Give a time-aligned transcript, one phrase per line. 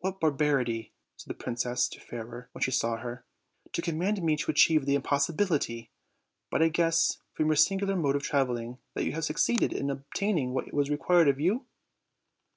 [0.00, 3.24] "What barbarity," said the "princess to Fairer when she saw her,
[3.74, 5.92] "to command me to achieve an impossibility!
[6.50, 10.52] But I guess, from your singular mode of traveling, that you have succeeded in obtaining
[10.52, 11.64] what was required of you."